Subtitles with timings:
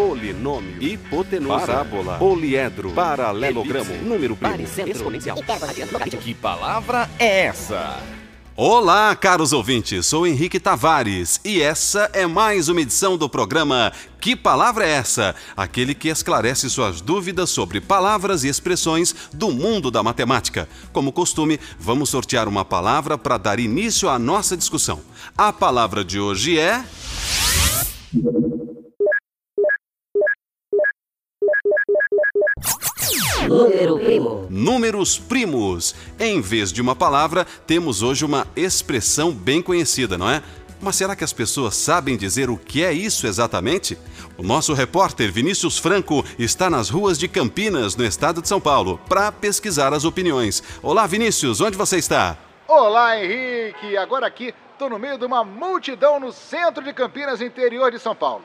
[0.00, 5.36] polinômio, hipotenusa, parábola, poliedro, paralelogramo, número primo, Baricentro, exponencial.
[6.22, 7.98] Que palavra é essa?
[8.56, 14.34] Olá, caros ouvintes, sou Henrique Tavares e essa é mais uma edição do programa Que
[14.34, 15.34] Palavra é Essa?
[15.56, 20.68] Aquele que esclarece suas dúvidas sobre palavras e expressões do mundo da matemática.
[20.92, 25.00] Como costume, vamos sortear uma palavra para dar início à nossa discussão.
[25.36, 26.84] A palavra de hoje é.
[33.48, 34.46] Número primo.
[34.50, 35.94] Números primos.
[36.18, 40.42] Em vez de uma palavra, temos hoje uma expressão bem conhecida, não é?
[40.80, 43.98] Mas será que as pessoas sabem dizer o que é isso exatamente?
[44.38, 48.98] O nosso repórter Vinícius Franco está nas ruas de Campinas, no estado de São Paulo,
[49.08, 50.62] para pesquisar as opiniões.
[50.82, 52.36] Olá, Vinícius, onde você está?
[52.66, 53.96] Olá, Henrique!
[53.96, 58.14] Agora aqui estou no meio de uma multidão no centro de Campinas, interior de São
[58.14, 58.44] Paulo.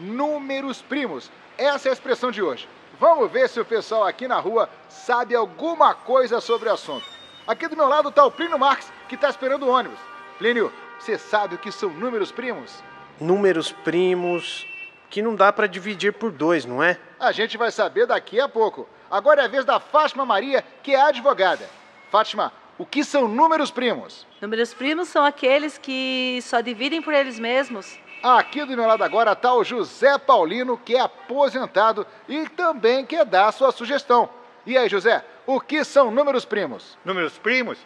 [0.00, 1.30] Números primos.
[1.58, 2.66] Essa é a expressão de hoje.
[3.00, 7.06] Vamos ver se o pessoal aqui na rua sabe alguma coisa sobre o assunto.
[7.46, 9.98] Aqui do meu lado está o Plínio Marques, que está esperando o ônibus.
[10.36, 12.82] Plínio, você sabe o que são números primos?
[13.20, 14.66] números primos
[15.10, 16.98] que não dá para dividir por dois, não é?
[17.18, 18.88] A gente vai saber daqui a pouco.
[19.10, 21.68] Agora é a vez da Fátima Maria, que é advogada.
[22.10, 24.26] Fátima, o que são números primos?
[24.40, 27.98] Números primos são aqueles que só dividem por eles mesmos.
[28.22, 33.24] Aqui do meu lado agora está o José Paulino, que é aposentado e também quer
[33.24, 34.28] dar a sua sugestão.
[34.66, 36.98] E aí, José, o que são números primos?
[37.04, 37.78] Números primos?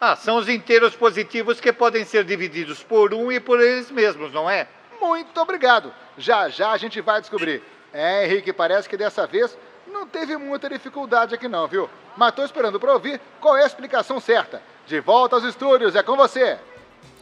[0.00, 4.32] Ah, são os inteiros positivos que podem ser divididos por um e por eles mesmos,
[4.32, 4.66] não é?
[5.00, 5.94] Muito obrigado.
[6.18, 7.62] Já já a gente vai descobrir.
[7.92, 11.88] É, Henrique, parece que dessa vez não teve muita dificuldade aqui não, viu?
[12.16, 14.62] Mas tô esperando para ouvir qual é a explicação certa.
[14.86, 16.58] De volta aos estúdios, é com você.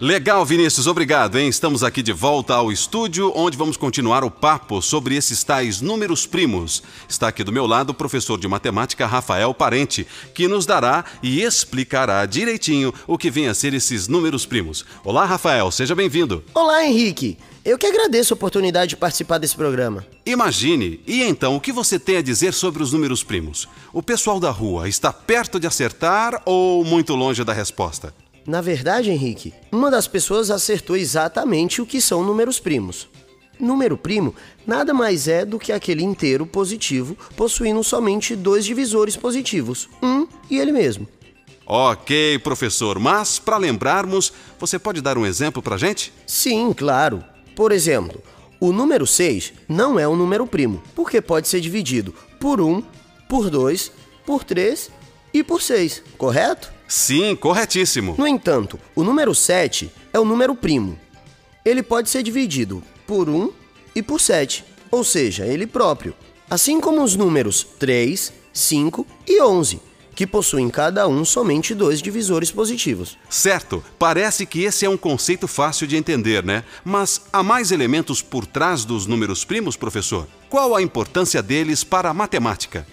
[0.00, 1.48] Legal, Vinícius, obrigado, hein?
[1.48, 6.24] Estamos aqui de volta ao estúdio, onde vamos continuar o papo sobre esses tais números
[6.24, 6.84] primos.
[7.08, 11.42] Está aqui do meu lado o professor de matemática Rafael Parente, que nos dará e
[11.42, 14.84] explicará direitinho o que vem a ser esses números primos.
[15.02, 16.44] Olá, Rafael, seja bem-vindo.
[16.54, 17.36] Olá, Henrique.
[17.64, 20.06] Eu que agradeço a oportunidade de participar desse programa.
[20.24, 23.68] Imagine, e então, o que você tem a dizer sobre os números primos?
[23.92, 28.14] O pessoal da rua está perto de acertar ou muito longe da resposta?
[28.48, 33.06] Na verdade, Henrique, uma das pessoas acertou exatamente o que são números primos.
[33.60, 34.34] Número primo
[34.66, 40.58] nada mais é do que aquele inteiro positivo possuindo somente dois divisores positivos, um e
[40.58, 41.06] ele mesmo.
[41.66, 46.10] Ok, professor, mas para lembrarmos, você pode dar um exemplo para gente?
[46.26, 47.22] Sim, claro.
[47.54, 48.22] Por exemplo,
[48.58, 52.82] o número 6 não é um número primo, porque pode ser dividido por 1,
[53.28, 53.92] por 2,
[54.24, 54.90] por 3
[55.34, 56.77] e por 6, correto?
[56.88, 58.14] Sim, corretíssimo.
[58.16, 60.98] No entanto, o número 7 é o número primo.
[61.62, 63.52] Ele pode ser dividido por 1
[63.94, 66.14] e por 7, ou seja, ele próprio.
[66.48, 69.82] Assim como os números 3, 5 e 11,
[70.14, 73.18] que possuem cada um somente dois divisores positivos.
[73.28, 76.64] Certo, parece que esse é um conceito fácil de entender, né?
[76.82, 80.26] Mas há mais elementos por trás dos números primos, professor?
[80.48, 82.86] Qual a importância deles para a matemática?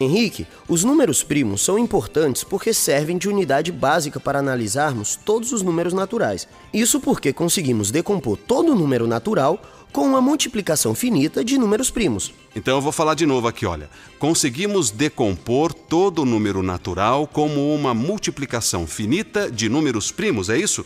[0.00, 5.60] Henrique, os números primos são importantes porque servem de unidade básica para analisarmos todos os
[5.60, 6.46] números naturais.
[6.72, 9.60] Isso porque conseguimos decompor todo número natural
[9.92, 12.32] com uma multiplicação finita de números primos.
[12.54, 13.90] Então eu vou falar de novo aqui, olha.
[14.18, 20.84] Conseguimos decompor todo número natural como uma multiplicação finita de números primos, é isso?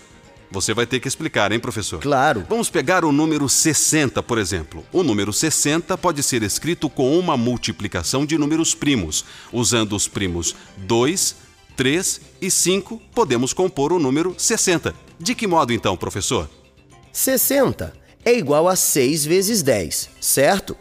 [0.53, 1.99] Você vai ter que explicar, hein, professor?
[1.99, 2.45] Claro.
[2.47, 4.85] Vamos pegar o número 60, por exemplo.
[4.93, 9.25] O número 60 pode ser escrito com uma multiplicação de números primos.
[9.51, 11.37] Usando os primos 2,
[11.75, 14.95] 3 e 5, podemos compor o número 60.
[15.19, 16.51] De que modo então, professor?
[17.11, 20.77] 60 é igual a 6 vezes 10, certo?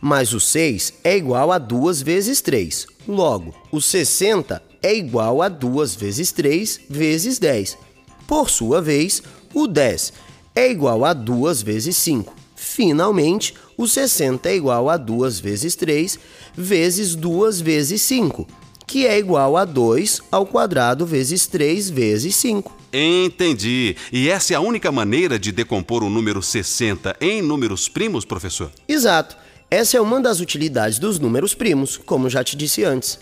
[0.00, 2.86] Mas o 6 é igual a 2 vezes 3.
[3.08, 7.87] Logo, o 60 é igual a 2 vezes 3 vezes 10.
[8.28, 9.22] Por sua vez,
[9.54, 10.12] o 10
[10.54, 12.34] é igual a 2 vezes 5.
[12.54, 16.18] Finalmente, o 60 é igual a 2 vezes 3
[16.54, 18.46] vezes 2 vezes 5,
[18.86, 22.70] que é igual a 2 ao quadrado vezes 3 vezes 5.
[22.92, 23.96] Entendi.
[24.12, 28.70] E essa é a única maneira de decompor o número 60 em números primos, professor?
[28.86, 29.38] Exato.
[29.70, 33.18] Essa é uma das utilidades dos números primos, como já te disse antes.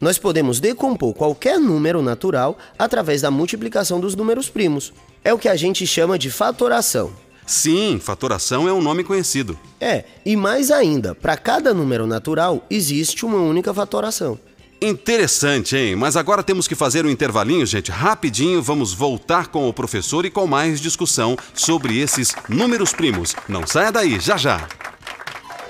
[0.00, 4.94] Nós podemos decompor qualquer número natural através da multiplicação dos números primos.
[5.22, 7.12] É o que a gente chama de fatoração.
[7.44, 9.58] Sim, fatoração é um nome conhecido.
[9.78, 14.38] É, e mais ainda, para cada número natural existe uma única fatoração.
[14.80, 15.94] Interessante, hein?
[15.94, 17.90] Mas agora temos que fazer um intervalinho, gente.
[17.90, 23.36] Rapidinho, vamos voltar com o professor e com mais discussão sobre esses números primos.
[23.46, 24.66] Não saia daí, já já.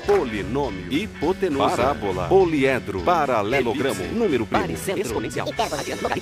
[0.07, 4.73] Polinômio, hipotenusa, parábola, poliedro, paralelogramo, número primo.
[4.97, 5.47] Exponencial.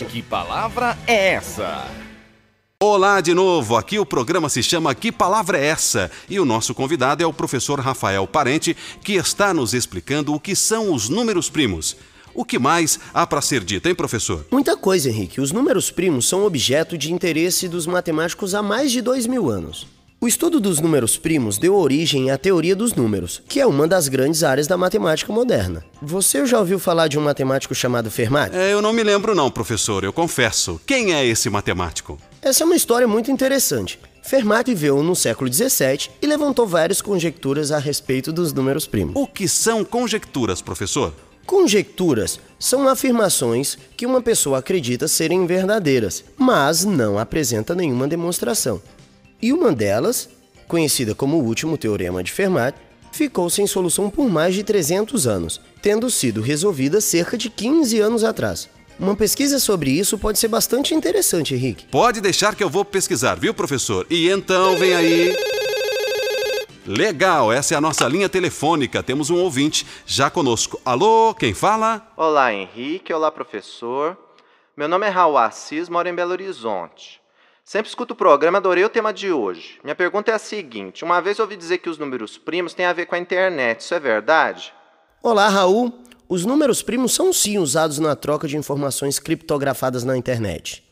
[0.09, 1.87] Que palavra é essa?
[2.81, 6.13] Olá de novo, aqui o programa se chama Que Palavra é Essa?
[6.31, 10.55] E o nosso convidado é o professor Rafael Parente, que está nos explicando o que
[10.55, 11.97] são os números primos.
[12.33, 14.47] O que mais há para ser dito, hein, professor?
[14.53, 15.41] Muita coisa, Henrique.
[15.41, 19.98] Os números primos são objeto de interesse dos matemáticos há mais de dois mil anos.
[20.20, 24.09] O estudo dos números primos deu origem à teoria dos números, que é uma das
[24.09, 25.85] grandes áreas da matemática moderna.
[26.03, 28.53] Você já ouviu falar de um matemático chamado Fermat?
[28.53, 30.81] É, eu não me lembro não, professor, eu confesso.
[30.85, 32.19] Quem é esse matemático?
[32.43, 34.00] Essa é uma história muito interessante.
[34.20, 39.15] Fermat viveu no século XVII e levantou várias conjecturas a respeito dos números primos.
[39.15, 41.15] O que são conjecturas, professor?
[41.47, 48.82] Conjecturas são afirmações que uma pessoa acredita serem verdadeiras, mas não apresenta nenhuma demonstração.
[49.40, 50.29] E uma delas,
[50.67, 52.75] conhecida como o último teorema de Fermat,
[53.12, 58.25] ficou sem solução por mais de 300 anos, tendo sido resolvida cerca de 15 anos
[58.25, 58.69] atrás.
[58.99, 61.87] Uma pesquisa sobre isso pode ser bastante interessante, Henrique.
[61.87, 64.05] Pode deixar que eu vou pesquisar, viu, professor?
[64.11, 65.37] E então vem aí.
[66.84, 69.05] Legal, essa é a nossa linha telefônica.
[69.05, 70.81] Temos um ouvinte já conosco.
[70.84, 72.11] Alô, quem fala?
[72.17, 73.12] Olá, Henrique.
[73.12, 74.19] Olá, professor.
[74.76, 77.20] Meu nome é Raul Assis, moro em Belo Horizonte.
[77.69, 79.79] Sempre escuto o programa, adorei o tema de hoje.
[79.85, 82.94] Minha pergunta é a seguinte: uma vez ouvi dizer que os números primos têm a
[82.94, 84.73] ver com a internet, isso é verdade?
[85.23, 85.93] Olá, Raul.
[86.26, 90.82] Os números primos são sim usados na troca de informações criptografadas na internet.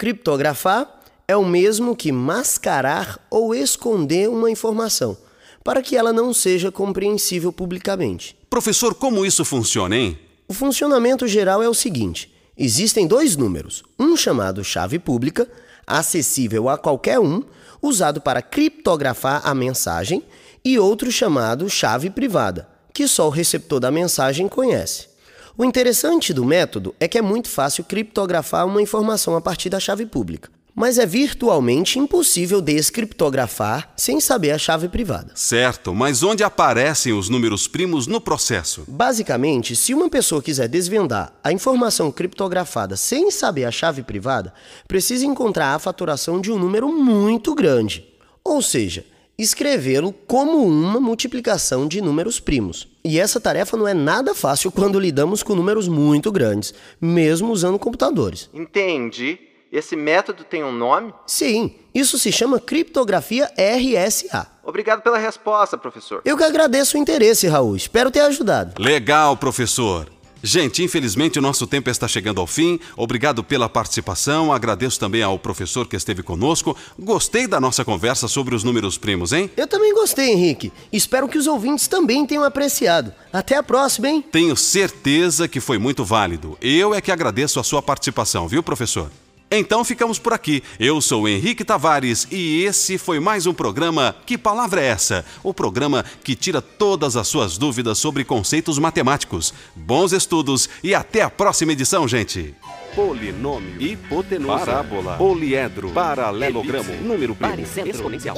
[0.00, 5.16] Criptografar é o mesmo que mascarar ou esconder uma informação,
[5.62, 8.36] para que ela não seja compreensível publicamente.
[8.50, 10.18] Professor, como isso funciona, hein?
[10.48, 15.48] O funcionamento geral é o seguinte: existem dois números, um chamado chave pública,
[15.86, 17.42] acessível a qualquer um,
[17.80, 20.22] usado para criptografar a mensagem,
[20.64, 25.08] e outro chamado chave privada, que só o receptor da mensagem conhece.
[25.56, 29.78] O interessante do método é que é muito fácil criptografar uma informação a partir da
[29.78, 35.32] chave pública, mas é virtualmente impossível descriptografar sem saber a chave privada.
[35.34, 38.84] Certo, mas onde aparecem os números primos no processo?
[38.86, 44.52] Basicamente, se uma pessoa quiser desvendar a informação criptografada sem saber a chave privada,
[44.86, 48.04] precisa encontrar a faturação de um número muito grande.
[48.44, 49.04] Ou seja,
[49.38, 52.86] escrevê-lo como uma multiplicação de números primos.
[53.02, 57.78] E essa tarefa não é nada fácil quando lidamos com números muito grandes, mesmo usando
[57.78, 58.50] computadores.
[58.52, 59.38] Entendi.
[59.76, 61.12] Esse método tem um nome?
[61.26, 64.46] Sim, isso se chama criptografia RSA.
[64.64, 66.22] Obrigado pela resposta, professor.
[66.24, 67.76] Eu que agradeço o interesse, Raul.
[67.76, 68.82] Espero ter ajudado.
[68.82, 70.10] Legal, professor.
[70.42, 72.80] Gente, infelizmente o nosso tempo está chegando ao fim.
[72.96, 74.50] Obrigado pela participação.
[74.50, 76.74] Agradeço também ao professor que esteve conosco.
[76.98, 79.50] Gostei da nossa conversa sobre os números primos, hein?
[79.58, 80.72] Eu também gostei, Henrique.
[80.90, 83.12] Espero que os ouvintes também tenham apreciado.
[83.30, 84.24] Até a próxima, hein?
[84.32, 86.56] Tenho certeza que foi muito válido.
[86.62, 89.10] Eu é que agradeço a sua participação, viu, professor?
[89.50, 90.60] Então ficamos por aqui.
[90.78, 95.24] Eu sou Henrique Tavares e esse foi mais um programa Que Palavra é Essa?
[95.40, 99.54] O programa que tira todas as suas dúvidas sobre conceitos matemáticos.
[99.76, 102.56] Bons estudos e até a próxima edição, gente.
[102.96, 107.50] Polinômio, hipotenusa, parábola, poliedro, paralelogramo, número primo.
[107.52, 107.90] Baricentro.
[107.90, 108.36] Exponencial.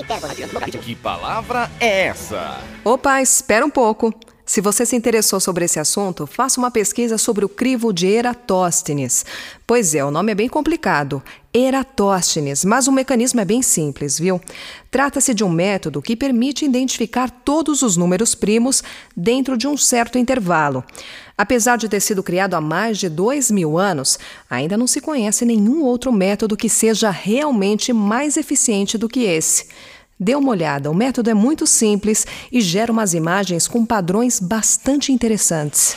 [0.83, 2.61] Que palavra é essa?
[2.85, 4.13] Opa, espera um pouco.
[4.49, 9.27] Se você se interessou sobre esse assunto, faça uma pesquisa sobre o crivo de Eratóstenes.
[9.67, 11.23] Pois é, o nome é bem complicado.
[11.53, 14.41] Eratóstenes, mas o mecanismo é bem simples, viu?
[14.91, 18.83] Trata-se de um método que permite identificar todos os números primos
[19.15, 20.83] dentro de um certo intervalo.
[21.37, 25.45] Apesar de ter sido criado há mais de dois mil anos, ainda não se conhece
[25.45, 29.67] nenhum outro método que seja realmente mais eficiente do que esse.
[30.21, 35.13] Dê uma olhada, o método é muito simples e gera umas imagens com padrões bastante
[35.13, 35.97] interessantes.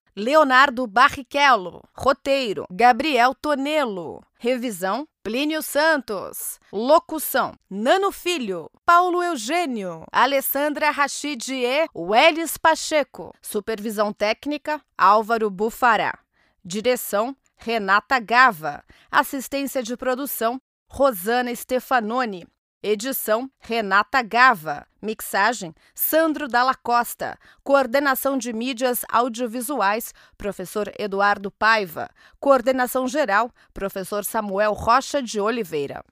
[0.15, 1.83] Leonardo Barrichello.
[1.93, 4.21] Roteiro: Gabriel Tonelo.
[4.37, 6.59] Revisão: Plínio Santos.
[6.71, 8.69] Locução: Nano Filho.
[8.85, 10.03] Paulo Eugênio.
[10.11, 13.33] Alessandra Rachid e Welles Pacheco.
[13.41, 16.19] Supervisão técnica: Álvaro Bufará.
[16.63, 18.83] Direção: Renata Gava.
[19.09, 22.45] Assistência de produção: Rosana Stefanoni.
[22.83, 24.87] Edição Renata Gava.
[24.99, 27.37] Mixagem Sandro Dalla Costa.
[27.63, 32.09] Coordenação de mídias audiovisuais Professor Eduardo Paiva.
[32.39, 36.03] Coordenação geral Professor Samuel Rocha de Oliveira.